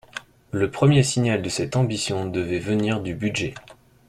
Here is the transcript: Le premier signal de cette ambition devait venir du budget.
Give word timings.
Le 0.49 0.71
premier 0.71 1.03
signal 1.03 1.43
de 1.43 1.49
cette 1.49 1.75
ambition 1.75 2.25
devait 2.25 2.57
venir 2.57 3.01
du 3.01 3.13
budget. 3.13 3.53